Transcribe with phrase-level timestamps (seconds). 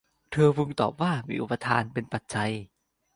[0.31, 2.51] เธอพึงตอบว่า มีอุปาทานเป็นปัจจัย